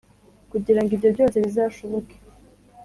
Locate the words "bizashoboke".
1.45-2.15